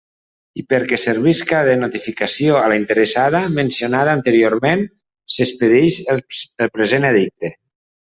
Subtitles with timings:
[0.59, 4.85] I perquè servisca de notificació a la interessada mencionada anteriorment,
[5.37, 6.27] s'expedeix el
[6.83, 7.59] present edicte.